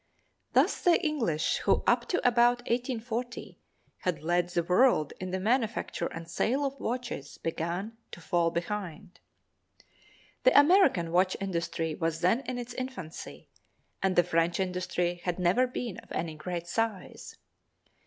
Thus 0.53 0.81
the 0.81 0.99
English, 1.05 1.57
who 1.57 1.83
up 1.85 2.07
to 2.07 2.17
about 2.27 2.61
1840, 2.61 3.59
had 3.99 4.23
led 4.23 4.49
the 4.49 4.63
world 4.63 5.13
in 5.19 5.29
the 5.29 5.39
manufacture 5.39 6.07
and 6.07 6.27
sale 6.27 6.65
of 6.65 6.79
watches, 6.79 7.37
began 7.37 7.97
to 8.11 8.19
fall 8.19 8.49
behind. 8.49 9.19
The 10.41 10.59
American 10.59 11.11
watch 11.11 11.37
industry 11.39 11.93
was 11.93 12.21
then 12.21 12.39
in 12.47 12.57
its 12.57 12.73
infancy, 12.73 13.49
and 14.01 14.15
the 14.15 14.23
French 14.23 14.59
industry 14.59 15.21
had 15.23 15.37
never 15.37 15.67
been 15.67 15.97
of 15.99 16.11
any 16.13 16.33
great 16.33 16.65
size. 16.65 17.35